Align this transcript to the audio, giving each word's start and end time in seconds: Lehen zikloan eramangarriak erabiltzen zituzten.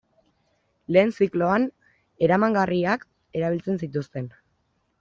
Lehen 0.95 1.13
zikloan 1.17 1.67
eramangarriak 2.29 3.07
erabiltzen 3.41 3.81
zituzten. 3.87 4.35